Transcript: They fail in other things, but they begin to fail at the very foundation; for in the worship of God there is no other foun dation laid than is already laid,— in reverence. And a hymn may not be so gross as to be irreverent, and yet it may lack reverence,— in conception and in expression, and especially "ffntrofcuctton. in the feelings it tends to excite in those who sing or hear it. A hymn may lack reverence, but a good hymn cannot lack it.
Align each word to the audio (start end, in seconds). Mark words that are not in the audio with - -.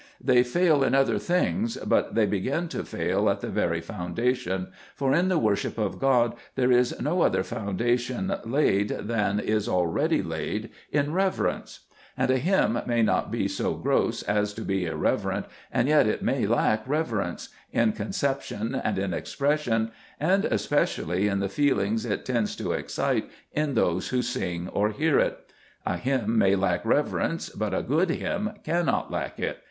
They 0.19 0.41
fail 0.41 0.83
in 0.83 0.95
other 0.95 1.19
things, 1.19 1.77
but 1.77 2.15
they 2.15 2.25
begin 2.25 2.67
to 2.69 2.83
fail 2.83 3.29
at 3.29 3.41
the 3.41 3.49
very 3.49 3.81
foundation; 3.81 4.71
for 4.95 5.13
in 5.13 5.27
the 5.29 5.37
worship 5.37 5.77
of 5.77 5.99
God 5.99 6.33
there 6.55 6.71
is 6.71 6.99
no 6.99 7.21
other 7.21 7.43
foun 7.43 7.77
dation 7.77 8.39
laid 8.43 8.87
than 8.89 9.39
is 9.39 9.69
already 9.69 10.23
laid,— 10.23 10.71
in 10.99 11.13
reverence. 11.13 11.81
And 12.17 12.31
a 12.31 12.39
hymn 12.39 12.81
may 12.87 13.03
not 13.03 13.29
be 13.29 13.47
so 13.47 13.75
gross 13.75 14.23
as 14.23 14.55
to 14.55 14.61
be 14.63 14.87
irreverent, 14.87 15.45
and 15.71 15.87
yet 15.87 16.07
it 16.07 16.23
may 16.23 16.47
lack 16.47 16.81
reverence,— 16.87 17.49
in 17.71 17.91
conception 17.91 18.73
and 18.73 18.97
in 18.97 19.13
expression, 19.13 19.91
and 20.19 20.45
especially 20.45 21.25
"ffntrofcuctton. 21.25 21.31
in 21.33 21.39
the 21.41 21.47
feelings 21.47 22.05
it 22.07 22.25
tends 22.25 22.55
to 22.55 22.71
excite 22.71 23.29
in 23.53 23.75
those 23.75 24.07
who 24.09 24.23
sing 24.23 24.67
or 24.69 24.89
hear 24.89 25.19
it. 25.19 25.53
A 25.85 25.97
hymn 25.97 26.39
may 26.39 26.55
lack 26.55 26.83
reverence, 26.87 27.49
but 27.49 27.75
a 27.75 27.83
good 27.83 28.09
hymn 28.09 28.53
cannot 28.63 29.11
lack 29.11 29.39
it. 29.39 29.59